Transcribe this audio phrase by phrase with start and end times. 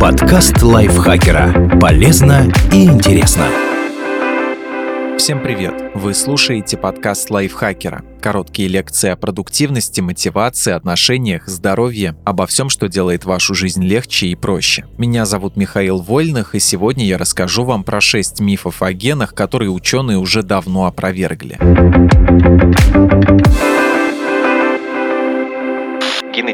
[0.00, 1.78] Подкаст лайфхакера.
[1.80, 3.46] Полезно и интересно.
[5.18, 5.92] Всем привет!
[5.94, 8.04] Вы слушаете подкаст лайфхакера.
[8.20, 14.34] Короткие лекции о продуктивности, мотивации, отношениях, здоровье, обо всем, что делает вашу жизнь легче и
[14.34, 14.84] проще.
[14.98, 19.70] Меня зовут Михаил Вольных, и сегодня я расскажу вам про 6 мифов о генах, которые
[19.70, 21.58] ученые уже давно опровергли.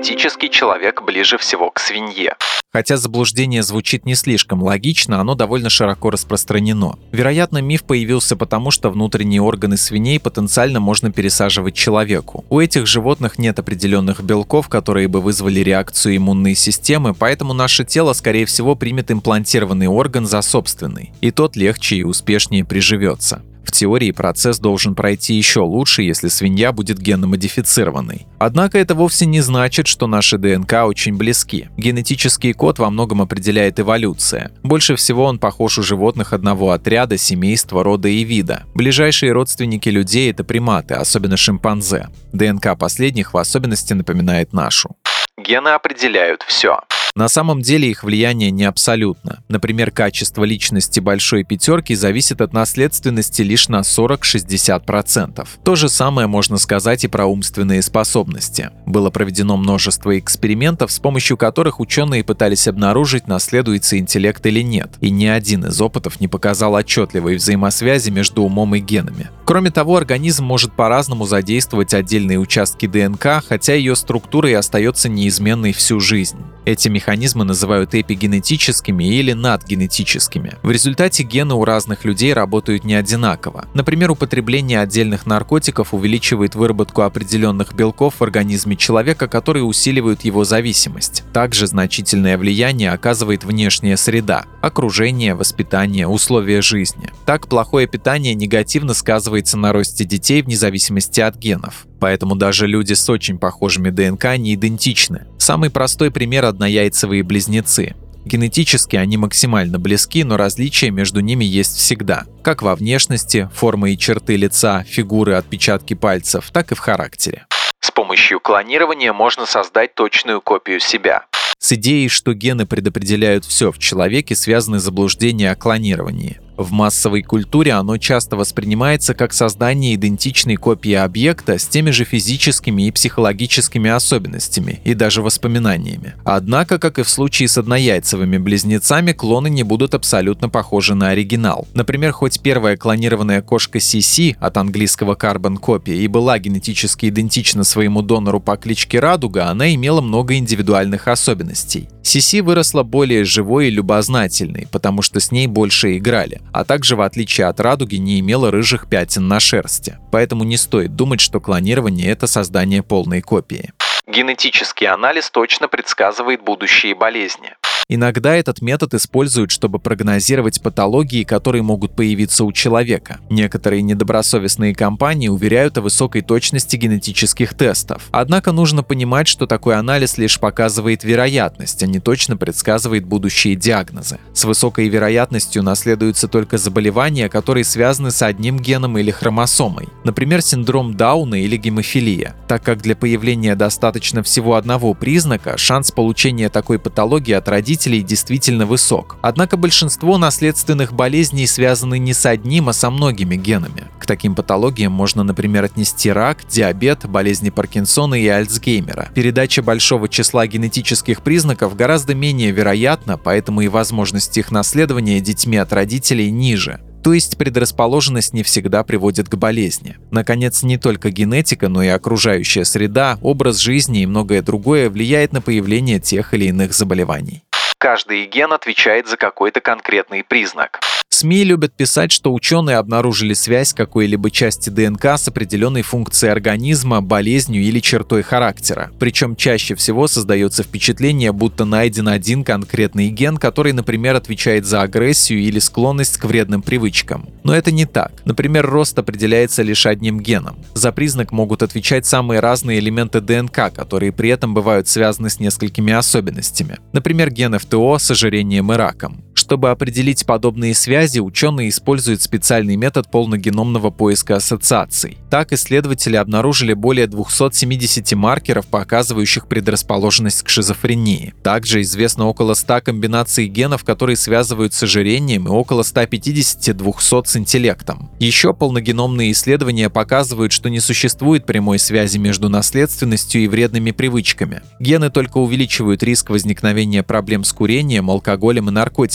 [0.02, 2.34] Генетический человек ближе всего к свинье.
[2.72, 6.98] Хотя заблуждение звучит не слишком логично, оно довольно широко распространено.
[7.12, 12.44] Вероятно, миф появился потому, что внутренние органы свиней потенциально можно пересаживать человеку.
[12.50, 18.12] У этих животных нет определенных белков, которые бы вызвали реакцию иммунной системы, поэтому наше тело,
[18.12, 23.42] скорее всего, примет имплантированный орган за собственный, и тот легче и успешнее приживется.
[23.64, 28.26] В теории процесс должен пройти еще лучше, если свинья будет генномодифицированной.
[28.38, 31.68] Однако это вовсе не значит, что наши ДНК очень близки.
[31.76, 34.52] Генетический код во многом определяет эволюция.
[34.62, 38.64] Больше всего он похож у животных одного отряда, семейства, рода и вида.
[38.74, 42.08] Ближайшие родственники людей— это приматы, особенно шимпанзе.
[42.32, 44.96] ДНК последних в особенности напоминает нашу.
[45.38, 46.80] Гены определяют все.
[47.14, 49.42] На самом деле их влияние не абсолютно.
[49.48, 55.46] Например, качество личности большой пятерки зависит от наследственности лишь на 40-60%.
[55.62, 58.70] То же самое можно сказать и про умственные способности.
[58.86, 65.10] Было проведено множество экспериментов, с помощью которых ученые пытались обнаружить, наследуется интеллект или нет, и
[65.10, 69.28] ни один из опытов не показал отчетливой взаимосвязи между умом и генами.
[69.44, 75.72] Кроме того, организм может по-разному задействовать отдельные участки ДНК, хотя ее структура и остается неизменной
[75.72, 76.38] всю жизнь.
[76.64, 80.54] Эти механизмы называют эпигенетическими или надгенетическими.
[80.62, 83.66] В результате гены у разных людей работают не одинаково.
[83.74, 91.24] Например, употребление отдельных наркотиков увеличивает выработку определенных белков в организме человека, которые усиливают его зависимость.
[91.32, 97.10] Также значительное влияние оказывает внешняя среда– окружение, воспитание, условия жизни.
[97.26, 102.94] Так, плохое питание негативно сказывается на росте детей вне зависимости от генов поэтому даже люди
[102.94, 105.28] с очень похожими ДНК не идентичны.
[105.42, 107.96] Самый простой пример– однояйцевые близнецы.
[108.24, 112.26] Генетически они максимально близки, но различия между ними есть всегда.
[112.44, 117.46] Как во внешности, формы и черты лица, фигуры, отпечатки пальцев, так и в характере.
[117.80, 121.24] С помощью клонирования можно создать точную копию себя.
[121.58, 126.38] С идеей, что гены предопределяют все в человеке, связаны заблуждения о клонировании.
[126.62, 132.86] В массовой культуре оно часто воспринимается как создание идентичной копии объекта с теми же физическими
[132.86, 136.14] и психологическими особенностями и даже воспоминаниями.
[136.24, 141.66] Однако, как и в случае с однояйцевыми близнецами, клоны не будут абсолютно похожи на оригинал.
[141.74, 148.02] Например, хоть первая клонированная кошка Сиси от английского Carbon Copy и была генетически идентична своему
[148.02, 151.88] донору по кличке Радуга, она имела много индивидуальных особенностей.
[152.04, 157.00] Сиси выросла более живой и любознательной, потому что с ней больше играли, а также, в
[157.00, 159.98] отличие от радуги, не имела рыжих пятен на шерсти.
[160.10, 163.72] Поэтому не стоит думать, что клонирование– это создание полной копии.
[164.06, 167.54] Генетический анализ точно предсказывает будущие болезни.
[167.88, 173.18] Иногда этот метод используют, чтобы прогнозировать патологии, которые могут появиться у человека.
[173.28, 178.08] Некоторые недобросовестные компании уверяют о высокой точности генетических тестов.
[178.10, 184.18] Однако нужно понимать, что такой анализ лишь показывает вероятность, а не точно предсказывает будущие диагнозы.
[184.32, 189.88] С высокой вероятностью наследуются только заболевания, которые связаны с одним геном или хромосомой.
[190.04, 192.34] Например, синдром Дауна или гемофилия.
[192.48, 198.02] Так как для появления достаточно всего одного признака, шанс получения такой патологии от родителей родителей
[198.02, 199.16] действительно высок.
[199.22, 203.88] Однако большинство наследственных болезней связаны не с одним, а со многими генами.
[203.98, 209.08] К таким патологиям можно, например, отнести рак, диабет, болезни Паркинсона и Альцгеймера.
[209.14, 215.72] Передача большого числа генетических признаков гораздо менее вероятна, поэтому и возможность их наследования детьми от
[215.72, 216.78] родителей ниже.
[217.02, 219.96] То есть предрасположенность не всегда приводит к болезни.
[220.10, 225.40] Наконец, не только генетика, но и окружающая среда, образ жизни и многое другое влияет на
[225.40, 227.42] появление тех или иных заболеваний.
[227.82, 230.78] Каждый ген отвечает за какой-то конкретный признак.
[231.22, 237.62] СМИ любят писать, что ученые обнаружили связь какой-либо части ДНК с определенной функцией организма, болезнью
[237.62, 238.90] или чертой характера.
[238.98, 245.38] Причем чаще всего создается впечатление, будто найден один конкретный ген, который, например, отвечает за агрессию
[245.38, 247.28] или склонность к вредным привычкам.
[247.44, 248.10] Но это не так.
[248.24, 250.58] Например, рост определяется лишь одним геном.
[250.74, 255.92] За признак могут отвечать самые разные элементы ДНК, которые при этом бывают связаны с несколькими
[255.92, 256.78] особенностями.
[256.92, 259.22] Например, ген ФТО с ожирением и раком.
[259.34, 265.18] Чтобы определить подобные связи, ученые используют специальный метод полногеномного поиска ассоциаций.
[265.30, 271.34] Так, исследователи обнаружили более 270 маркеров, показывающих предрасположенность к шизофрении.
[271.42, 278.10] Также известно около 100 комбинаций генов, которые связывают с ожирением, и около 150-200 с интеллектом.
[278.18, 284.62] Еще полногеномные исследования показывают, что не существует прямой связи между наследственностью и вредными привычками.
[284.80, 288.72] Гены только увеличивают риск возникновения проблем с курением, алкоголем и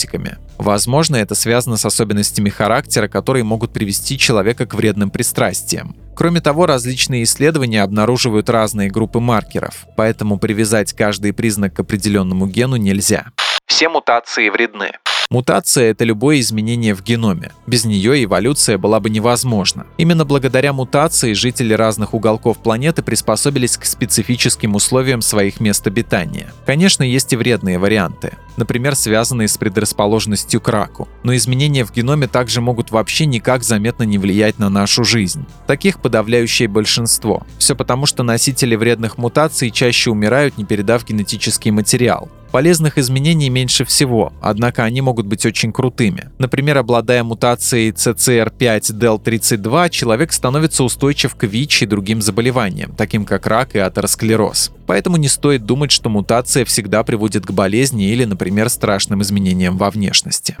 [0.08, 0.38] наркотиками.
[0.58, 5.96] Возможно, это связано с особенностями характера, которые могут привести человека к вредным пристрастиям.
[6.16, 12.76] Кроме того, различные исследования обнаруживают разные группы маркеров, поэтому привязать каждый признак к определенному гену
[12.76, 13.26] нельзя.
[13.66, 14.92] Все мутации вредны.
[15.30, 17.52] Мутация— это любое изменение в геноме.
[17.66, 19.86] Без нее эволюция была бы невозможна.
[19.98, 26.50] Именно благодаря мутации жители разных уголков планеты приспособились к специфическим условиям своих мест обитания.
[26.64, 31.08] Конечно, есть и вредные варианты, например, связанные с предрасположенностью к раку.
[31.24, 35.44] Но изменения в геноме также могут вообще никак заметно не влиять на нашу жизнь.
[35.66, 37.42] Таких подавляющее большинство.
[37.58, 42.30] Все потому, что носители вредных мутаций чаще умирают, не передав генетический материал.
[42.50, 46.30] Полезных изменений меньше всего, однако они могут быть очень крутыми.
[46.38, 53.74] Например, обладая мутацией CCR5-DEL32, человек становится устойчив к ВИЧ и другим заболеваниям, таким как рак
[53.74, 54.72] и атеросклероз.
[54.86, 59.90] Поэтому не стоит думать, что мутация всегда приводит к болезни или, например, страшным изменениям во
[59.90, 60.56] внешности.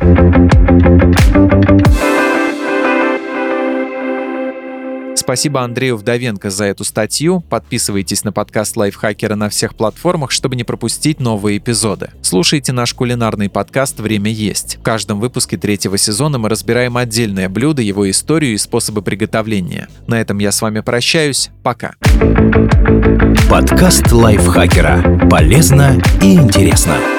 [5.28, 7.40] Спасибо Андрею Вдовенко за эту статью.
[7.50, 12.12] Подписывайтесь на подкаст Лайфхакера на всех платформах, чтобы не пропустить новые эпизоды.
[12.22, 14.78] Слушайте наш кулинарный подкаст «Время есть».
[14.78, 19.88] В каждом выпуске третьего сезона мы разбираем отдельное блюдо, его историю и способы приготовления.
[20.06, 21.50] На этом я с вами прощаюсь.
[21.62, 21.92] Пока.
[23.50, 25.28] Подкаст Лайфхакера.
[25.28, 27.17] Полезно и интересно.